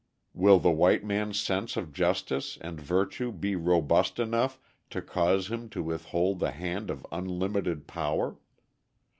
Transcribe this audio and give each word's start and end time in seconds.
Will 0.33 0.57
the 0.57 0.71
white 0.71 1.05
man's 1.05 1.39
sense 1.39 1.77
of 1.77 1.93
justice 1.93 2.57
and 2.59 2.81
virtue 2.81 3.31
be 3.31 3.55
robust 3.55 4.17
enough 4.17 4.59
to 4.89 4.99
cause 4.99 5.51
him 5.51 5.69
to 5.69 5.83
withhold 5.83 6.39
the 6.39 6.49
hand 6.49 6.89
of 6.89 7.05
unlimited 7.11 7.85
power? 7.85 8.39